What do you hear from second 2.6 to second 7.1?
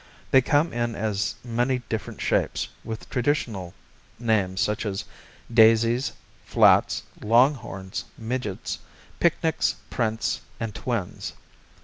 with traditional names such as Daisies, Flats,